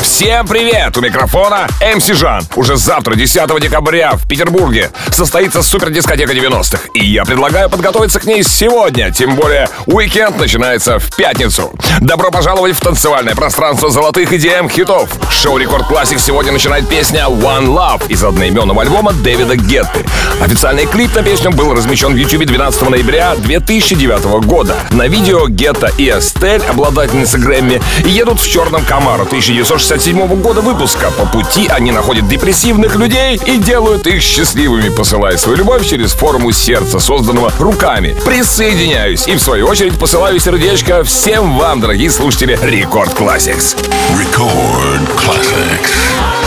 Всем 0.00 0.46
привет! 0.46 0.96
У 0.96 1.00
микрофона 1.00 1.66
MC 1.94 2.06
Жан. 2.06 2.42
Уже 2.54 2.76
завтра, 2.76 3.14
10 3.14 3.60
декабря, 3.60 4.12
в 4.12 4.26
Петербурге 4.28 4.90
состоится 5.10 5.62
супер 5.62 5.90
дискотека 5.90 6.32
90-х. 6.32 6.88
И 6.94 7.04
я 7.04 7.24
предлагаю 7.24 7.70
подготовиться 7.70 8.20
к 8.20 8.24
ней 8.24 8.42
сегодня. 8.42 9.10
Тем 9.10 9.36
более, 9.36 9.68
уикенд 9.86 10.38
начинается 10.38 10.98
в 10.98 11.14
пятницу. 11.16 11.72
Добро 12.00 12.30
пожаловать 12.30 12.76
в 12.76 12.80
танцевальное 12.80 13.34
пространство 13.34 13.90
золотых 13.90 14.32
EDM 14.32 14.68
хитов. 14.68 15.10
Шоу 15.30 15.58
Record 15.58 15.86
Classix 15.86 16.18
сегодня 16.18 16.52
начинает 16.52 16.88
песня 16.88 17.24
One 17.24 17.66
Love 17.66 18.08
из 18.08 18.22
одноименного 18.22 18.82
альбома 18.82 19.12
Дэвида 19.12 19.56
Гетты. 19.56 20.04
Официальный 20.40 20.86
клип 20.86 21.14
на 21.14 21.22
песню 21.22 21.50
был 21.52 21.74
размещен 21.74 22.12
в 22.12 22.16
YouTube 22.16 22.44
12 22.46 22.88
ноября 22.88 23.34
2009 23.36 24.46
года. 24.46 24.76
На 24.90 25.08
видео 25.08 25.48
Гетта 25.48 25.90
и 25.98 26.10
Эстель, 26.10 26.62
обладательницы 26.62 27.38
Грэмми, 27.38 27.80
едут 28.04 28.40
в 28.40 28.50
черном 28.50 28.84
Камаро 28.84 29.22
1960 29.22 29.85
1967 29.86 30.42
года 30.42 30.60
выпуска. 30.62 31.12
По 31.12 31.26
пути 31.26 31.68
они 31.68 31.92
находят 31.92 32.28
депрессивных 32.28 32.96
людей 32.96 33.40
и 33.46 33.56
делают 33.56 34.06
их 34.08 34.20
счастливыми, 34.20 34.88
посылая 34.88 35.36
свою 35.36 35.58
любовь 35.58 35.86
через 35.86 36.12
форму 36.12 36.50
сердца, 36.50 36.98
созданного 36.98 37.52
руками. 37.60 38.16
Присоединяюсь 38.24 39.28
и 39.28 39.36
в 39.36 39.40
свою 39.40 39.68
очередь 39.68 39.96
посылаю 39.96 40.40
сердечко 40.40 41.04
всем 41.04 41.56
вам, 41.56 41.80
дорогие 41.80 42.10
слушатели 42.10 42.58
Рекорд 42.62 43.12
Classics. 43.12 43.76
Record 44.18 45.08
Classics. 45.16 46.45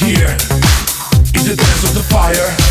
here 0.00 0.30
in 1.34 1.44
the 1.44 1.54
dance 1.56 1.84
of 1.84 1.94
the 1.94 2.02
fire. 2.08 2.69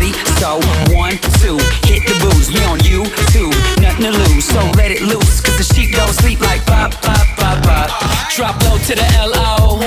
body. 0.00 0.12
So 0.40 0.58
one, 0.94 1.18
two, 1.40 1.58
hit 1.84 2.06
the 2.08 2.16
booze. 2.20 2.50
We 2.50 2.60
on 2.64 2.80
you, 2.80 3.04
two, 3.32 3.50
nothing 3.80 4.04
to 4.04 4.12
lose. 4.12 4.44
So 4.44 4.60
let 4.76 4.90
it 4.90 5.02
loose, 5.02 5.40
cause 5.40 5.56
the 5.58 5.64
sheep 5.64 5.94
don't 5.94 6.12
sleep 6.12 6.40
like 6.40 6.64
pop, 6.66 6.92
pop, 7.02 7.26
pop, 7.36 7.62
pop. 7.62 7.90
Drop 8.34 8.62
low 8.64 8.78
to 8.78 8.94
the 8.94 9.06
L-O. 9.18 9.78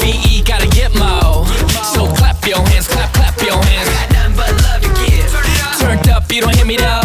V-E 0.00 0.42
gotta 0.42 0.68
get 0.68 0.94
mo. 0.94 1.44
So 1.94 2.06
clap 2.14 2.44
your 2.46 2.58
hands, 2.68 2.88
clap, 2.88 3.12
clap 3.12 3.40
your 3.42 3.62
hands. 3.62 3.88
Got 3.88 4.12
nothing 4.12 4.36
but 4.36 4.52
love 4.62 4.82
to 4.82 4.90
give. 5.06 5.30
Turned 5.78 6.08
up, 6.08 6.30
you 6.32 6.40
don't 6.42 6.54
hear 6.56 6.66
me 6.66 6.76
though. 6.76 6.99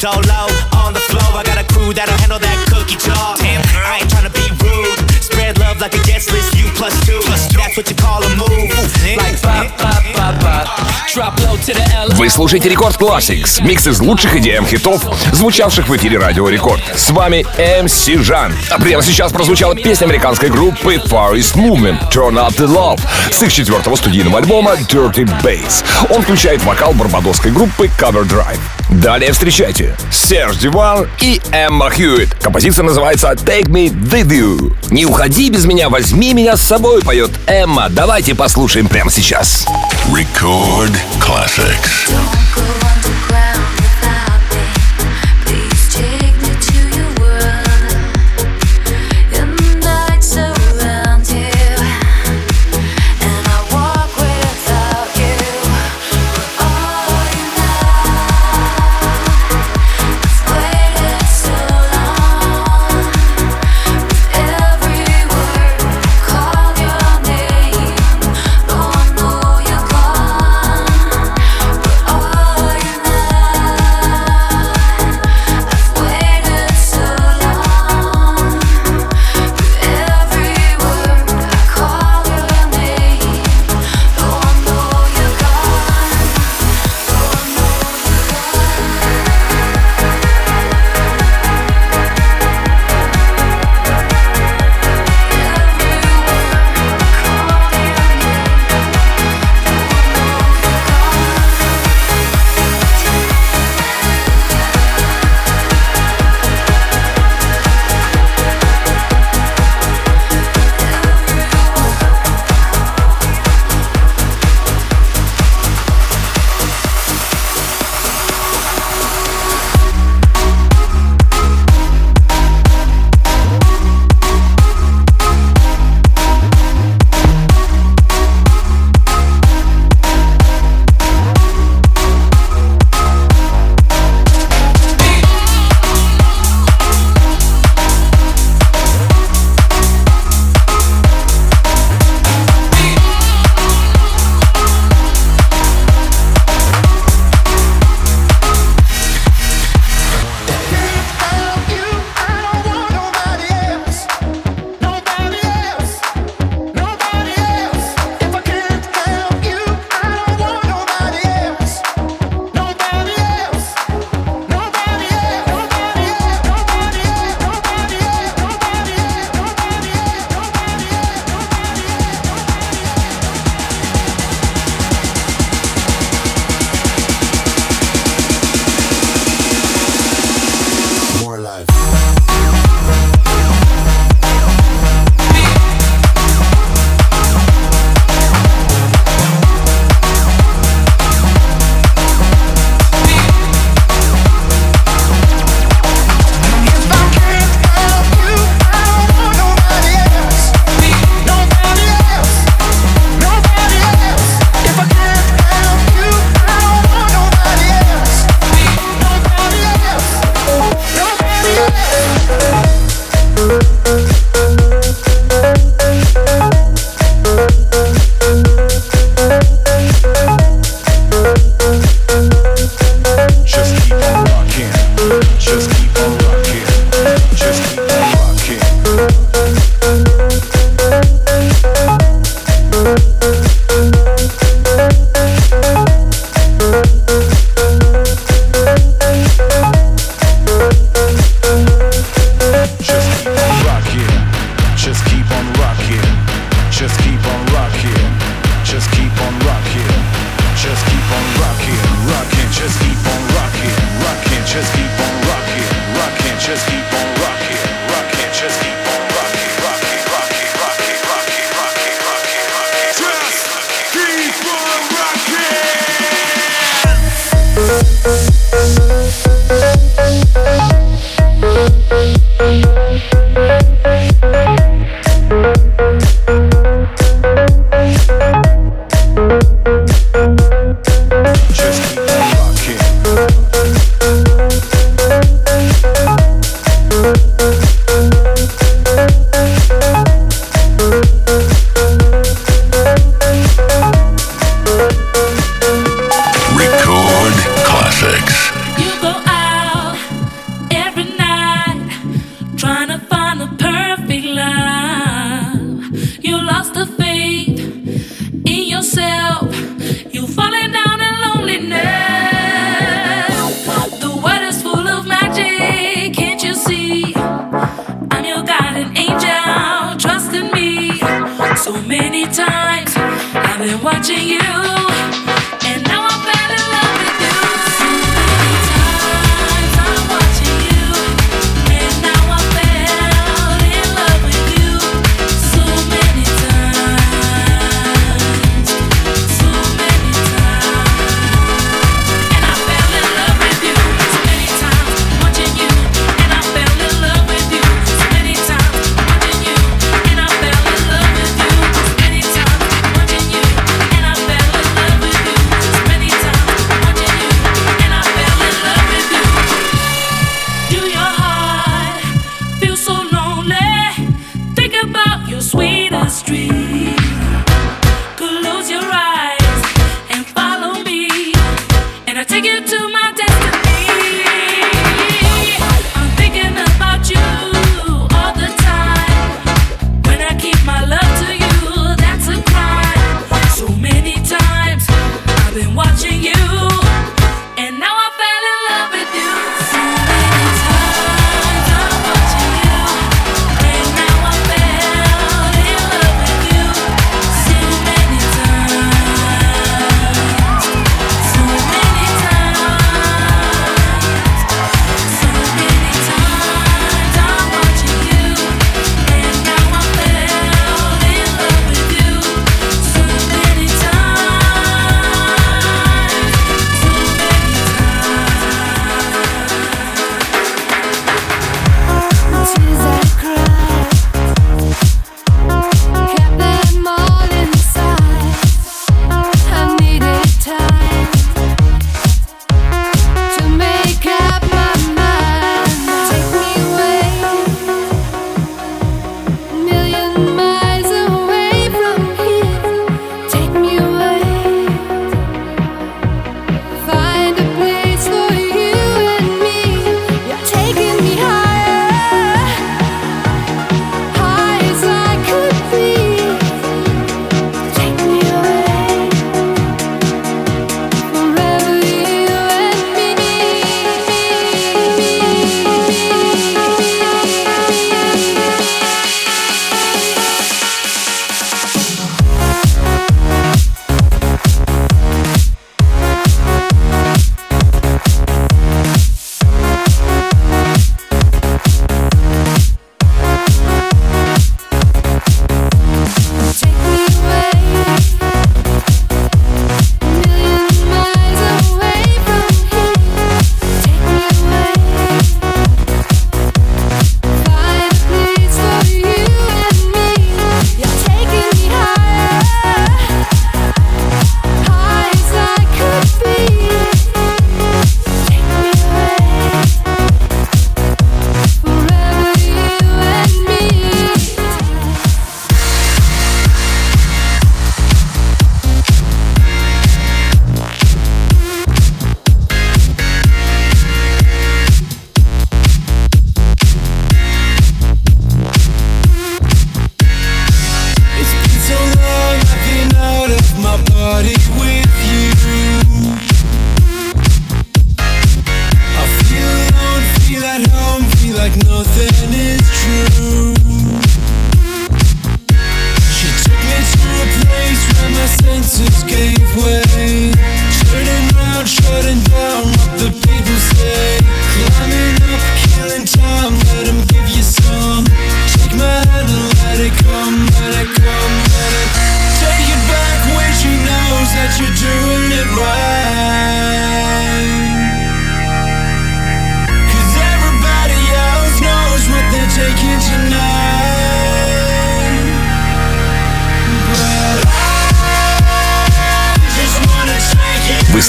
it 0.00 0.06
all 0.06 0.22
low 0.24 0.48
on 0.80 0.92
the 0.94 1.00
flow. 1.12 1.36
I 1.36 1.42
got 1.44 1.60
a 1.60 1.66
crew 1.72 1.92
that'll 1.92 2.16
handle 2.24 2.38
that 2.38 2.56
cookie 2.72 2.96
jar. 2.96 3.36
Damn, 3.36 3.60
I 3.76 4.00
ain't 4.00 4.08
tryna 4.08 4.32
be 4.32 4.48
rude. 4.64 4.96
Spread 5.20 5.58
love 5.58 5.80
like 5.80 5.94
a 5.94 6.02
guest 6.04 6.32
list, 6.32 6.56
you 6.56 6.68
plus 6.74 6.94
two. 7.04 7.20
Plus 7.28 7.48
two. 7.48 7.58
That's 7.58 7.76
what 7.76 7.88
you 7.90 7.96
call 7.96 8.22
a 8.24 8.30
move. 8.36 8.72
Like 9.16 9.40
pop, 9.42 9.68
pop, 9.76 10.02
pop, 10.16 10.40
pop. 10.40 10.66
Drop 11.12 11.36
low 11.40 11.56
to 11.56 11.74
the 11.74 11.84
L. 11.94 12.08
Вы 12.16 12.30
слушаете 12.30 12.68
Рекорд 12.68 12.96
Classics, 12.96 13.62
микс 13.62 13.86
из 13.86 14.00
лучших 14.00 14.36
идеям 14.36 14.64
хитов, 14.64 15.02
звучавших 15.32 15.88
в 15.88 15.96
эфире 15.96 16.18
Радио 16.18 16.48
Рекорд. 16.48 16.80
С 16.94 17.10
вами 17.10 17.44
MC 17.58 18.22
Жан. 18.22 18.54
А 18.70 18.78
прямо 18.78 19.02
сейчас 19.02 19.32
прозвучала 19.32 19.74
песня 19.74 20.06
американской 20.06 20.48
группы 20.48 20.94
Far 20.96 21.34
East 21.34 21.56
Movement 21.56 22.10
Turn 22.10 22.34
Up 22.34 22.56
The 22.56 22.66
Love 22.66 23.00
с 23.30 23.42
их 23.42 23.52
четвертого 23.52 23.96
студийного 23.96 24.38
альбома 24.38 24.74
Dirty 24.88 25.28
Bass. 25.42 25.84
Он 26.08 26.22
включает 26.22 26.62
вокал 26.64 26.94
барбадосской 26.94 27.50
группы 27.50 27.90
Cover 27.98 28.24
Drive. 28.24 28.79
Далее 28.90 29.32
встречайте 29.32 29.96
Серж 30.10 30.56
Диван 30.56 31.08
и 31.20 31.40
Эмма 31.52 31.90
Хьюит. 31.90 32.34
Композиция 32.42 32.82
называется 32.82 33.28
«Take 33.30 33.68
me 33.68 33.88
with 33.88 34.28
you». 34.28 34.74
«Не 34.90 35.06
уходи 35.06 35.48
без 35.48 35.64
меня, 35.64 35.88
возьми 35.88 36.34
меня 36.34 36.56
с 36.56 36.62
собой» 36.62 37.00
поет 37.02 37.30
Эмма. 37.46 37.88
Давайте 37.88 38.34
послушаем 38.34 38.88
прямо 38.88 39.10
сейчас. 39.10 39.66
Record 40.12 40.96
Classics. 41.20 42.10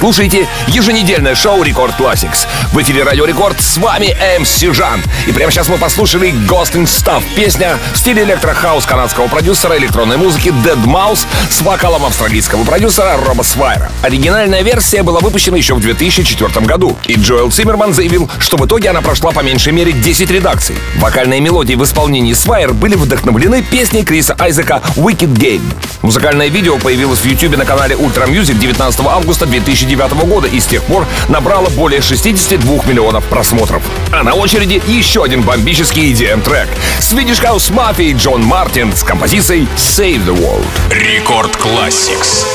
Вы 0.02 0.06
слушаете 0.06 0.48
еженедельное 0.68 1.36
шоу 1.36 1.62
Record 1.62 1.94
Classix. 1.96 2.48
В 2.74 2.82
эфире 2.82 3.04
Радио 3.04 3.24
Рекорд 3.26 3.62
с 3.62 3.78
вами 3.78 4.18
MC 4.40 4.60
Жан. 4.60 5.00
И 5.28 5.32
прямо 5.32 5.52
сейчас 5.52 5.70
мы 5.70 5.78
послушали 5.78 6.34
Ghosts 6.48 6.74
'n' 6.74 6.86
Stuff, 6.86 7.22
песня 7.36 7.78
в 7.94 7.98
стиле 7.98 8.24
электрохаус 8.24 8.88
канадского 8.88 9.28
продюсера 9.28 9.78
электронной 9.78 10.18
музыки 10.18 10.48
deadmau5 10.48 11.28
с 11.52 11.62
вокалом 11.62 12.04
австралийского 12.04 12.64
продюсера 12.64 13.16
Роба 13.24 13.44
Свайра. 13.44 13.92
Оригинальная 14.02 14.64
версия 14.64 15.04
была 15.04 15.20
выпущена 15.20 15.58
еще 15.58 15.76
в 15.76 15.80
2004 15.82 16.66
году, 16.66 16.98
и 17.06 17.14
Джоэл 17.14 17.52
Циммерман 17.52 17.94
заявил, 17.94 18.28
что 18.40 18.58
в 18.58 18.66
итоге 18.66 18.90
она 18.90 19.02
прошла 19.02 19.32
по 19.32 19.42
меньшей 19.42 19.72
мере 19.72 19.92
10 19.92 20.32
редакций. 20.32 20.76
Вокальные 20.98 21.42
мелодии 21.42 21.76
в 21.76 21.84
исполнении 21.84 22.34
Свайер 22.34 22.74
были 22.74 22.96
вдохновлены 22.96 23.62
песней 23.62 24.04
Криса 24.04 24.36
Айзека 24.40 24.82
«Wicked 24.96 25.34
Game». 25.36 25.62
Музыкальное 26.02 26.48
видео 26.48 26.80
появилось 26.80 27.20
в 27.20 27.26
YouTube 27.26 27.58
на 27.58 27.66
канале 27.66 27.96
Ultra 27.96 28.28
Music 28.28 28.58
19 28.58 29.02
августа 29.02 29.46
2009 29.46 29.91
года 29.96 30.48
и 30.48 30.60
с 30.60 30.66
тех 30.66 30.84
пор 30.84 31.06
набрало 31.30 31.70
более 31.70 32.02
62 32.02 32.86
миллионов 32.86 33.24
просмотров. 33.26 33.84
А 34.12 34.24
на 34.24 34.34
очереди 34.34 34.82
еще 34.88 35.24
один 35.24 35.42
бомбический 35.42 36.12
EDM-трек. 36.12 36.70
Swedish 37.00 37.42
House 37.42 37.72
Mafia 37.72 38.16
Джон 38.16 38.44
Мартин 38.44 38.94
с 38.96 39.04
композицией 39.04 39.68
«Save 39.76 40.26
the 40.26 40.38
World». 40.38 40.66
Рекорд 40.92 41.56
Classics. 41.56 42.46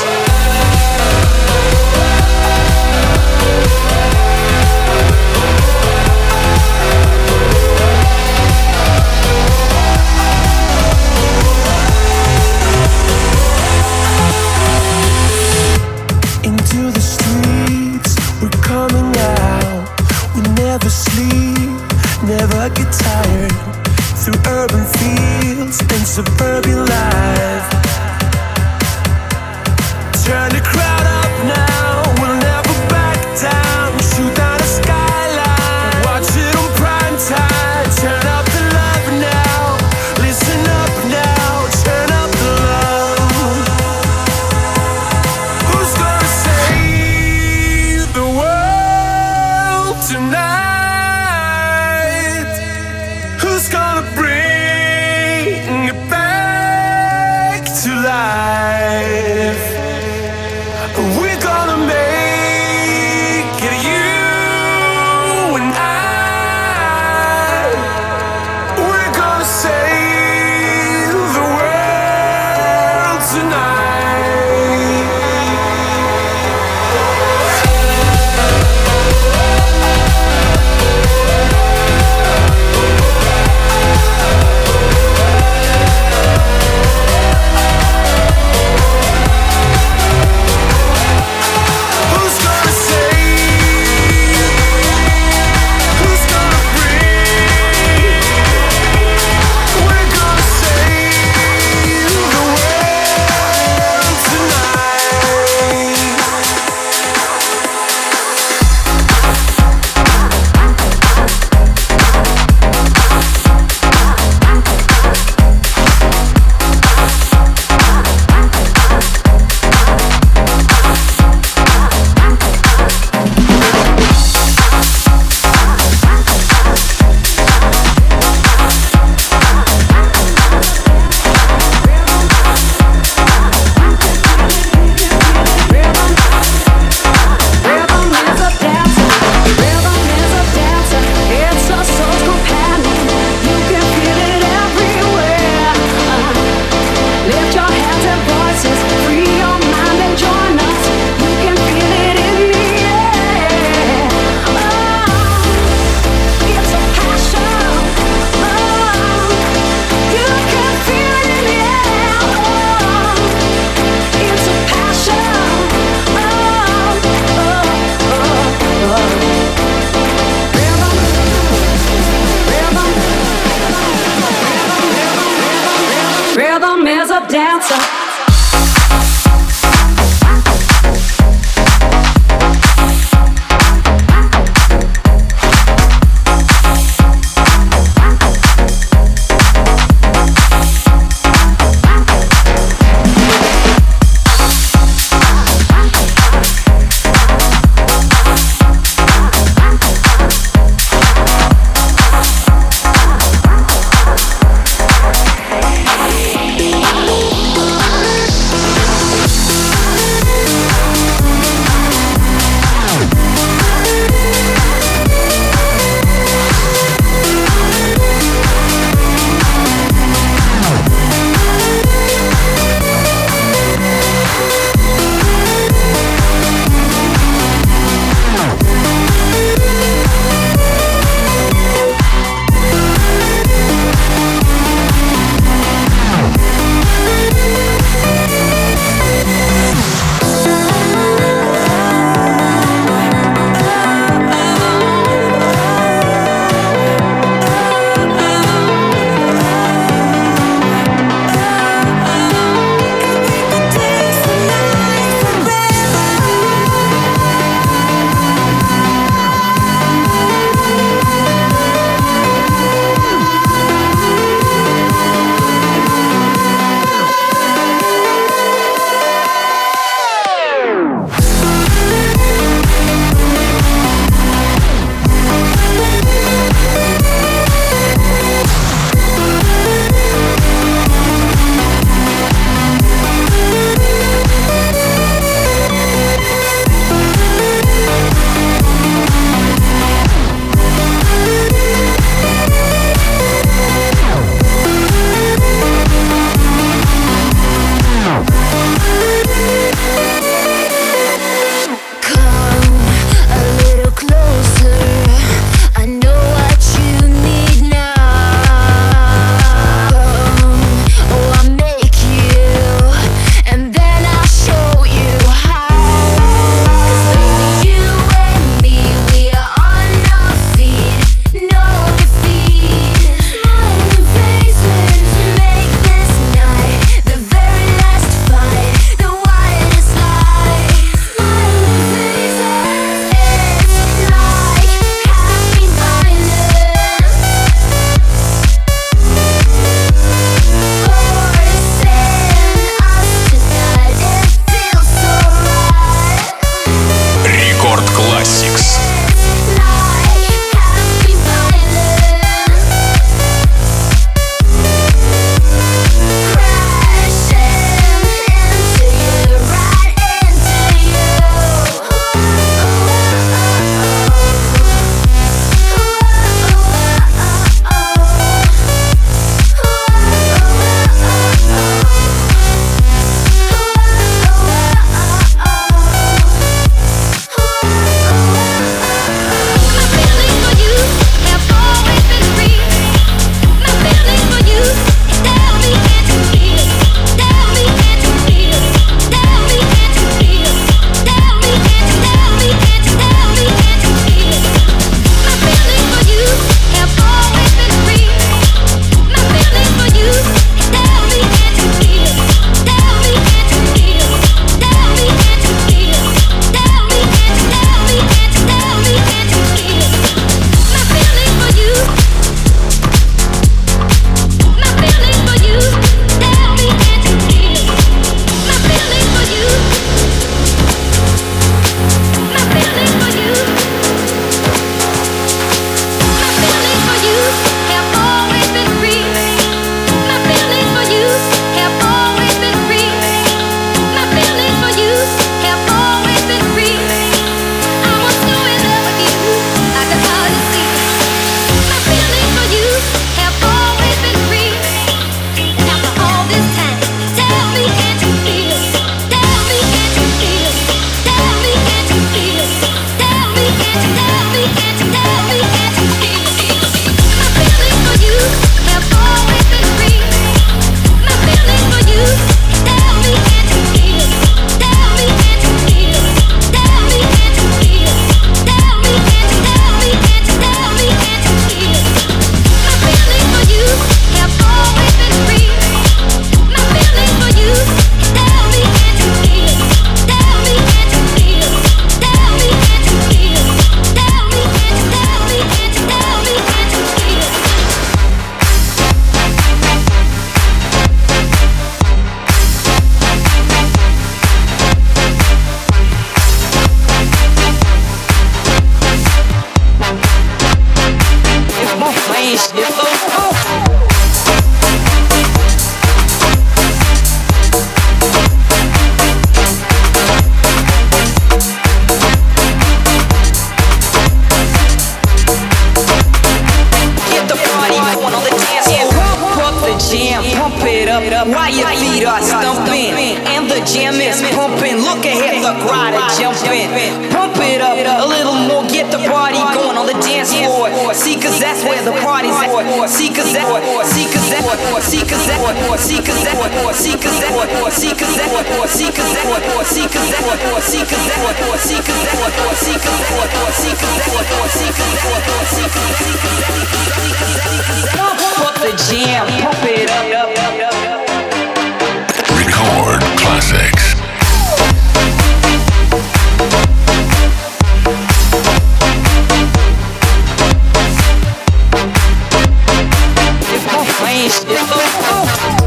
If 564.19 565.66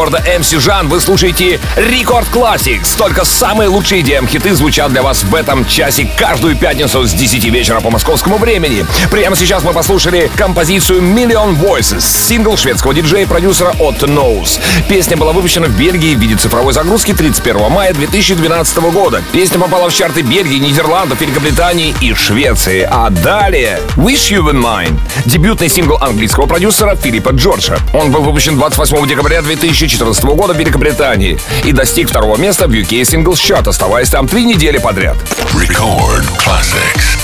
рекорда 0.00 0.22
MC 0.26 0.58
Жан 0.60 0.88
вы 0.88 0.98
слушаете 0.98 1.60
Рекорд 1.76 2.26
Classics. 2.30 2.96
Только 2.96 3.26
самые 3.26 3.68
лучшие 3.68 4.00
DM-хиты 4.00 4.54
звучат 4.54 4.90
для 4.92 5.02
вас 5.02 5.22
в 5.24 5.34
этом 5.34 5.66
часе 5.66 6.08
каждую 6.16 6.56
пятницу 6.56 7.06
с 7.06 7.12
10 7.12 7.44
вечера 7.44 7.80
по 7.80 7.90
московскому 7.90 8.38
времени. 8.38 8.86
Прямо 9.10 9.36
сейчас 9.36 9.62
мы 9.62 9.74
послушали 9.74 10.30
композицию 10.36 11.02
Million 11.02 11.54
Voices, 11.54 12.00
сингл 12.00 12.56
шведского 12.56 12.94
диджея 12.94 13.24
и 13.24 13.26
продюсера 13.26 13.72
Otto 13.72 14.06
Knows. 14.06 14.58
Песня 14.88 15.18
была 15.18 15.32
выпущена 15.32 15.66
в 15.66 15.76
Бельгии 15.76 16.14
в 16.14 16.18
виде 16.18 16.34
цифровой 16.34 16.72
загрузки 16.72 17.12
31 17.12 17.70
мая 17.70 17.92
2012 17.92 18.78
года. 18.94 19.22
Песня 19.32 19.58
попала 19.58 19.90
в 19.90 19.94
чарты 19.94 20.22
Бельгии, 20.22 20.56
Нидерландов, 20.56 21.20
Великобритании 21.20 21.94
и 22.00 22.14
Швеции. 22.14 22.88
А 22.90 23.10
далее 23.10 23.82
Wish 23.96 24.30
You 24.30 24.50
Were 24.50 24.58
Mine, 24.58 24.98
дебютный 25.26 25.68
сингл 25.68 25.98
английского 26.00 26.46
продюсера 26.46 26.96
Филиппа 26.96 27.30
Джорджа. 27.30 27.76
Он 27.92 28.10
был 28.10 28.22
выпущен 28.22 28.56
28 28.56 29.06
декабря 29.06 29.42
2014 29.42 29.89
года 30.34 30.52
в 30.52 30.58
Великобритании 30.58 31.38
и 31.64 31.72
достиг 31.72 32.08
второго 32.08 32.36
места 32.36 32.66
в 32.66 32.70
UK 32.70 33.02
Singles 33.02 33.34
Chart, 33.34 33.68
оставаясь 33.68 34.10
там 34.10 34.26
три 34.26 34.44
недели 34.44 34.78
подряд. 34.78 35.16
Record 35.54 36.24
classics. 36.38 37.19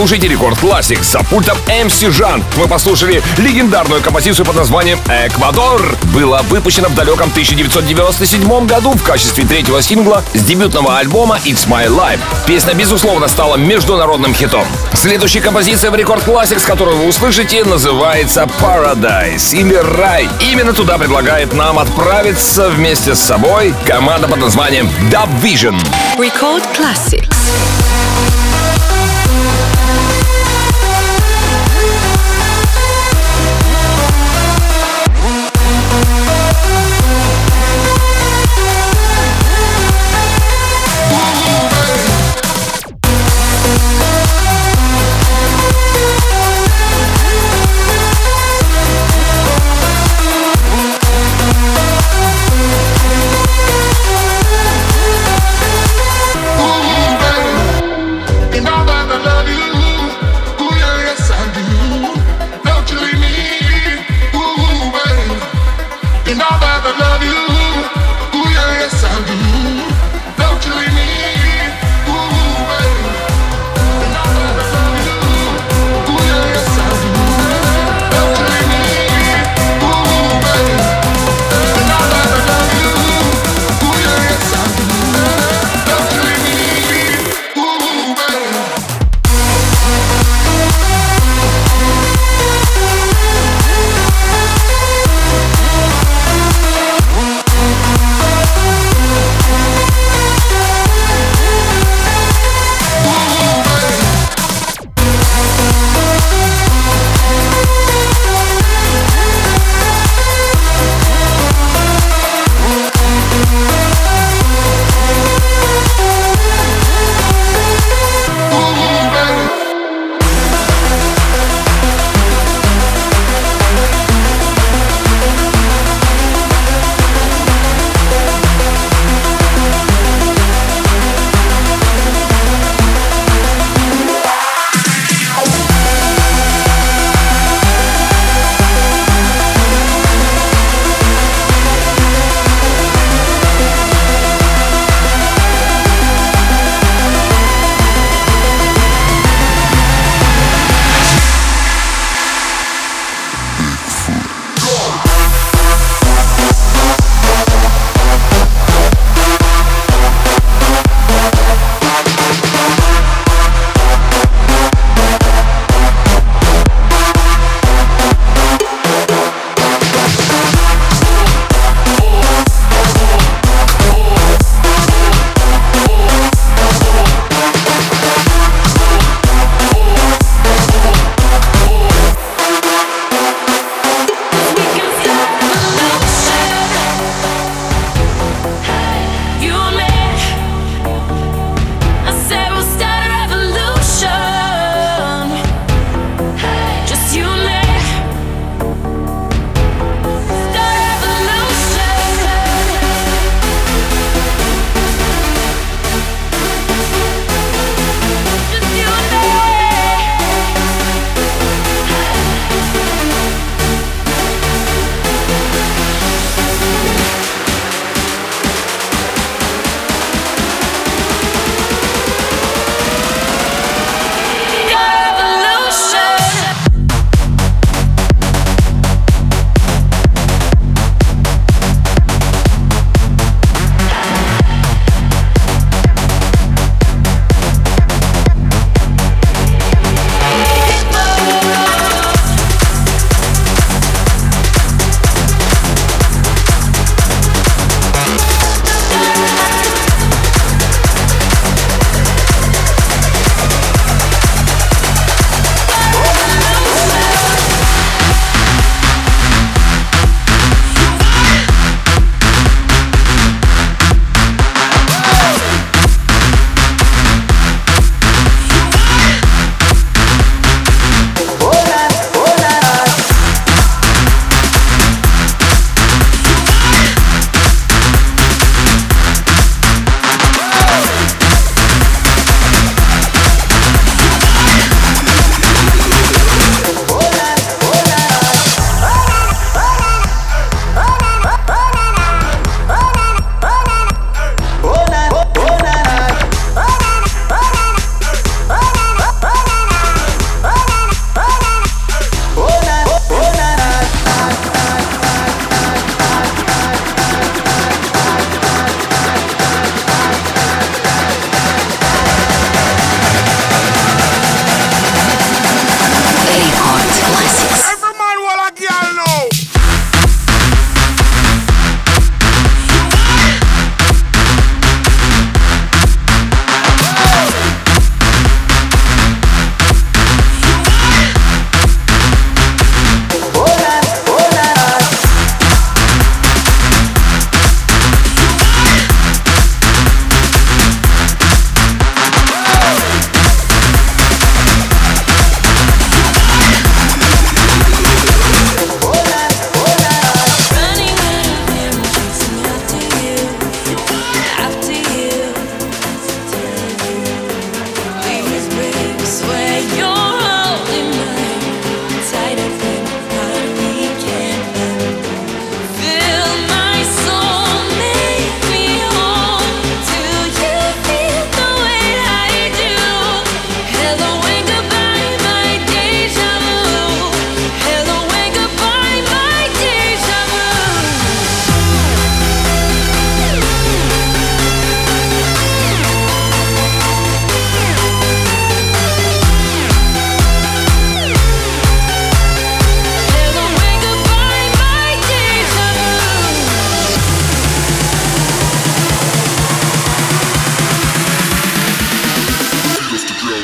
Слушаете 0.00 0.28
Record 0.28 0.58
Classix. 0.58 1.04
За 1.04 1.18
пультом 1.18 1.58
MC 1.66 2.10
Жан 2.10 2.42
мы 2.56 2.66
послушали 2.66 3.22
легендарную 3.36 4.00
композицию 4.00 4.46
под 4.46 4.56
названием 4.56 4.98
«Эквадор». 5.06 5.94
Была 6.14 6.40
выпущена 6.44 6.88
в 6.88 6.94
далеком 6.94 7.28
1997 7.28 8.66
году 8.66 8.92
в 8.92 9.02
качестве 9.02 9.44
третьего 9.44 9.82
сингла 9.82 10.24
с 10.32 10.42
дебютного 10.42 10.96
альбома 10.96 11.38
«It's 11.44 11.68
My 11.68 11.86
Life». 11.86 12.20
Песня, 12.46 12.72
безусловно, 12.72 13.28
стала 13.28 13.56
международным 13.56 14.32
хитом. 14.32 14.64
Следующая 14.94 15.42
композиция 15.42 15.90
в 15.90 15.94
Record 15.94 16.22
Classix, 16.24 16.64
которую 16.64 16.94
вы 16.94 17.06
услышите, 17.06 17.62
называется 17.64 18.48
«Paradise» 18.58 19.54
или 19.54 19.74
«Рай». 19.74 20.30
Именно 20.40 20.72
туда 20.72 20.96
предлагает 20.96 21.52
нам 21.52 21.78
отправиться 21.78 22.70
вместе 22.70 23.14
с 23.14 23.20
собой 23.20 23.74
команда 23.86 24.28
под 24.28 24.38
названием 24.38 24.88
Dub 25.10 25.28
Vision. 25.42 25.78
Record 26.16 26.62
Classics. 26.74 27.29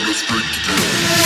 Let's 0.07 0.23
break 0.25 0.45
to 0.53 0.61
do. 0.61 1.26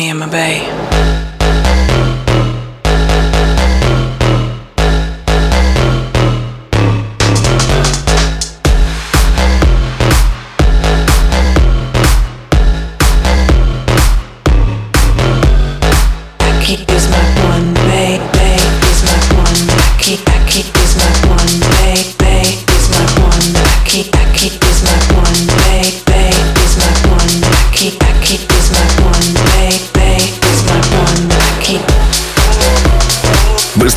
me 0.00 0.08
in 0.08 0.16
my 0.18 0.26
bay. 0.26 0.79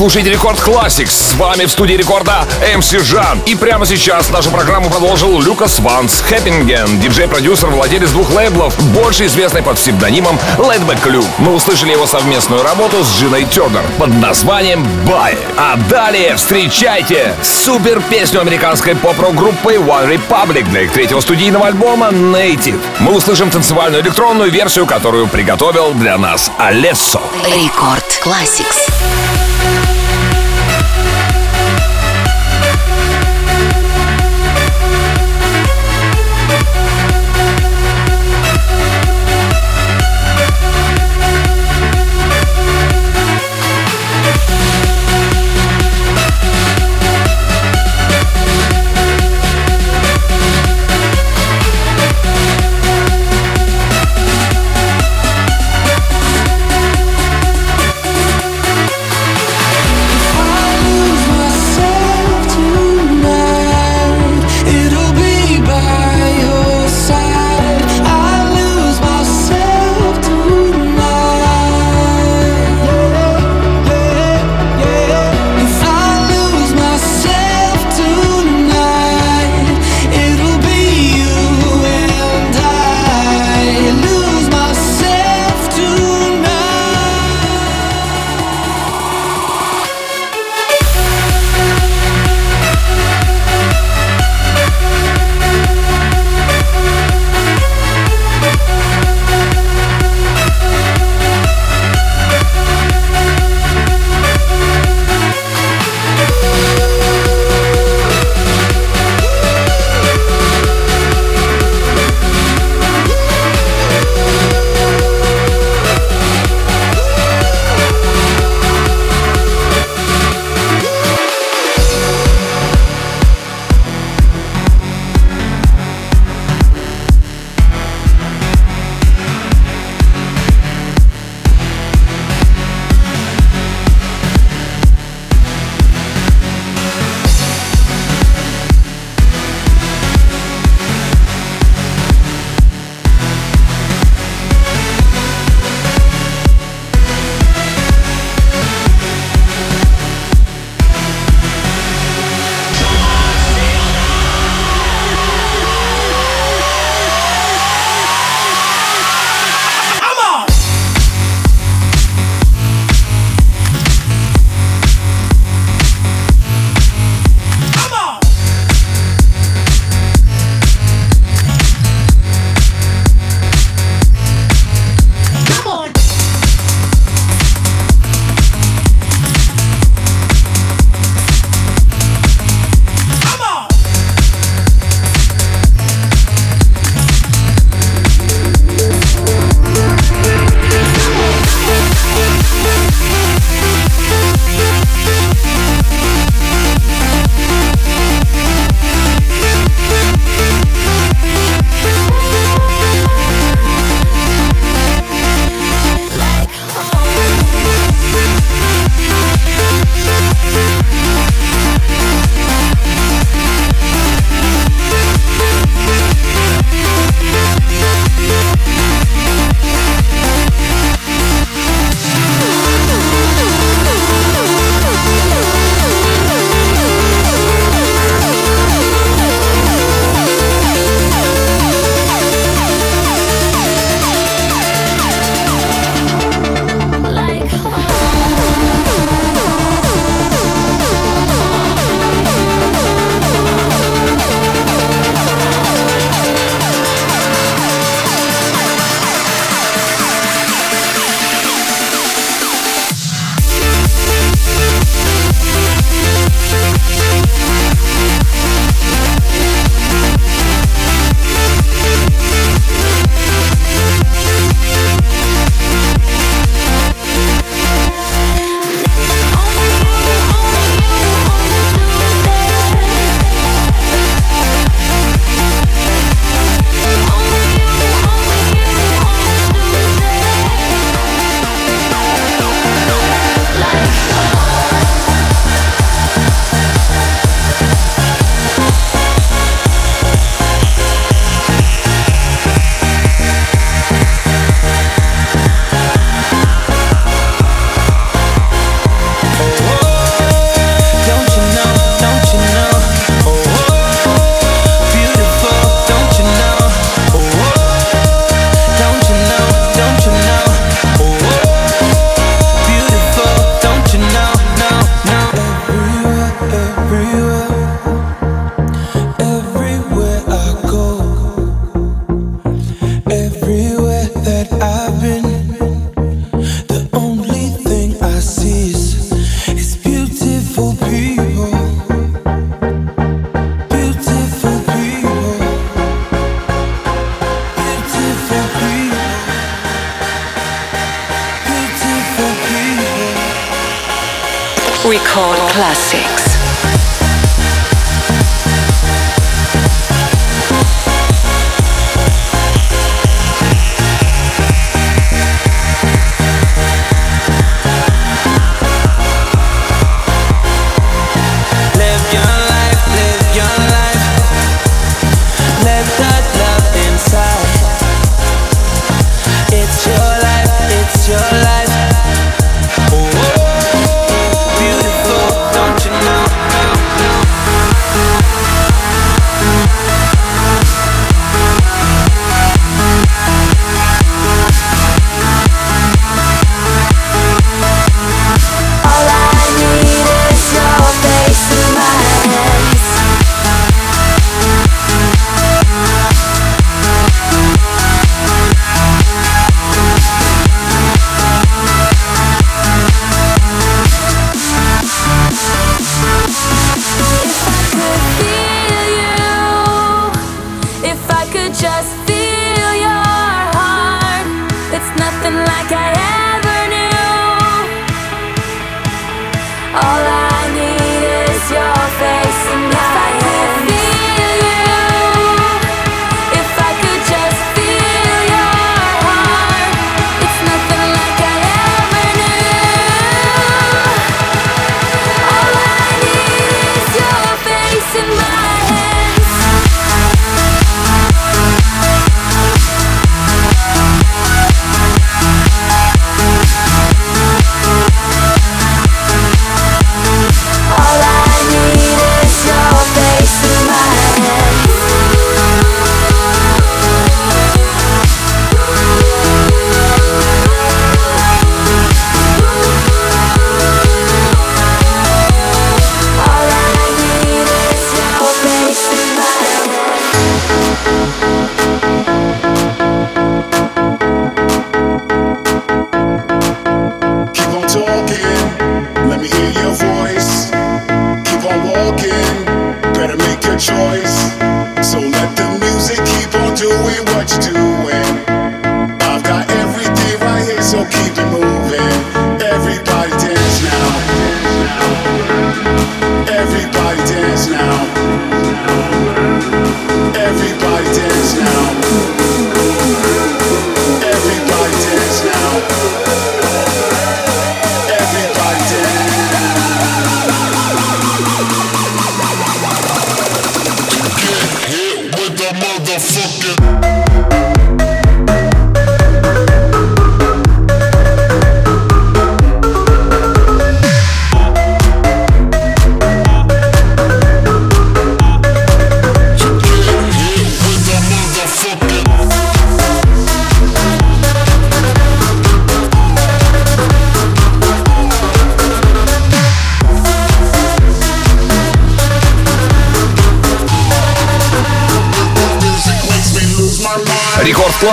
Слушаете 0.04 0.32
Record 0.32 0.60
Classix. 0.60 1.12
С 1.12 1.34
вами 1.36 1.64
в 1.64 1.72
студии 1.72 1.93
Рекорда 1.93 2.45
MC 2.76 2.91
Жан. 2.91 3.39
И 3.45 3.56
прямо 3.56 3.86
сейчас 3.86 4.30
нашу 4.32 4.51
программу 4.51 4.89
продолжил 4.89 5.39
Люкас 5.39 5.80
ван 5.80 6.20
Схеппинген, 6.20 7.00
диджей-продюсер, 6.99 7.70
владелец 7.70 8.10
двух 8.10 8.30
лейблов, 8.32 8.78
больше 8.91 9.28
известный 9.28 9.64
под 9.64 9.78
псевдонимом 9.78 10.38
Laidback 10.58 11.01
Luke. 11.02 11.26
Мы 11.38 11.54
услышали 11.54 11.93
его 11.93 12.06
совместную 12.06 12.64
работу 12.64 13.01
с 13.01 13.18
Джиной 13.18 13.45
Тернер 13.45 13.86
под 13.97 14.14
названием 14.16 14.86
«Bae». 15.08 15.38
А 15.56 15.78
далее 15.89 16.36
встречайте 16.36 17.34
супер 17.41 18.01
песню 18.01 18.41
американской 18.41 18.97
поп-рок 18.97 19.36
группы 19.36 19.76
One 19.76 20.20
Republic 20.20 20.70
для 20.70 20.82
их 20.82 20.91
третьего 20.91 21.22
студийного 21.22 21.68
альбома 21.68 22.08
Native. 22.08 22.82
Мы 22.99 23.16
услышим 23.16 23.49
танцевальную 23.49 24.04
электронную 24.04 24.51
версию, 24.51 24.86
которую 24.86 25.30
приготовил 25.30 25.93
для 25.93 26.18
нас 26.18 26.51
Алессо. 26.58 27.22
Рекорд 27.45 28.20
Classics. 28.22 28.91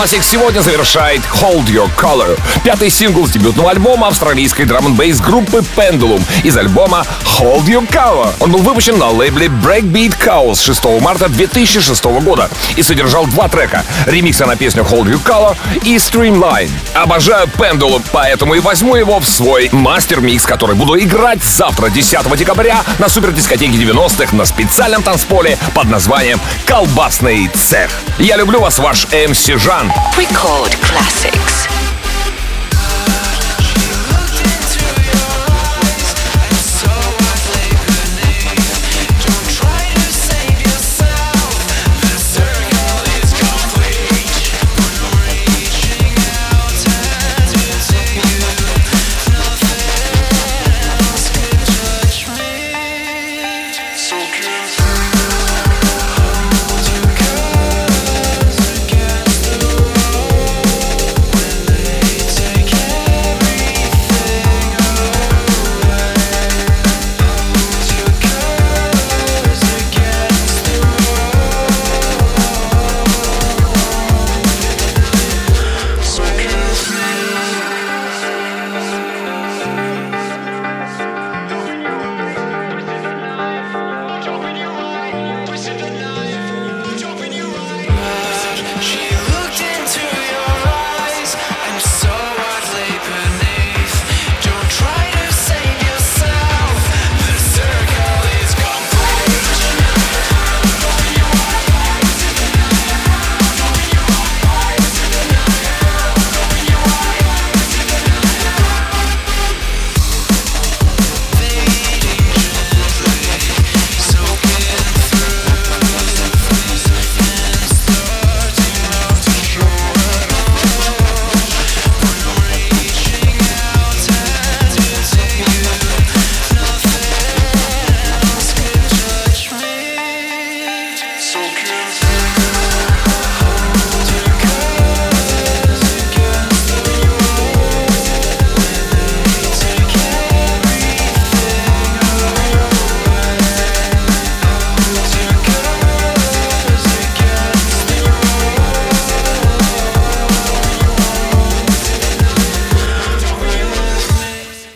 Classic 0.01 0.22
сегодня 0.22 0.62
завершает 0.62 1.20
Hold 1.42 1.66
Your 1.66 1.90
Color, 1.94 2.40
пятый 2.64 2.88
сингл 2.88 3.26
с 3.26 3.32
дебютного 3.32 3.70
альбома 3.70 4.09
австралийской 4.09 4.64
драм 4.64 4.86
н 4.86 4.96
группы 5.18 5.62
Pendulum 5.76 6.22
из 6.42 6.57
альбома 6.57 7.05
Hold 7.38 7.66
Your 7.66 7.86
Color. 7.86 8.32
Он 8.40 8.51
был 8.51 8.61
выпущен 8.61 8.96
на 8.96 9.11
лейбле 9.11 9.48
Breakbeat 9.48 10.14
Chaos 10.18 10.64
6 10.64 11.03
марта 11.03 11.28
2006 11.28 12.03
года 12.22 12.48
и 12.76 12.82
содержал 12.82 13.26
два 13.26 13.48
трека— 13.48 13.84
ремиксы 14.07 14.46
на 14.46 14.57
песню 14.57 14.84
Hold 14.84 15.05
Your 15.05 15.22
Color 15.22 15.55
и 15.84 15.96
Streamline. 15.96 16.70
Обожаю 16.94 17.46
Pendulum, 17.59 18.03
поэтому 18.11 18.55
и 18.55 18.61
возьму 18.61 18.96
его 18.96 19.20
в 19.20 19.28
свой 19.28 19.68
мастер-микс, 19.70 20.46
который 20.46 20.76
буду 20.76 20.98
играть 20.98 21.44
завтра, 21.44 21.90
10 21.90 22.38
декабря, 22.38 22.82
на 22.98 23.11
супердискотеке 23.11 23.76
90-х 23.76 24.34
на 24.34 24.46
специальном 24.46 25.03
танцполе 25.03 25.59
под 25.74 25.90
названием 25.90 26.40
«Колбасный 26.64 27.48
цех». 27.48 27.90
Я 28.22 28.36
люблю 28.36 28.60
вас, 28.60 28.78
ваш 28.78 29.06
МС 29.28 29.46
Жан. 29.56 29.90
Record 30.14 30.76
Classics. 30.82 31.69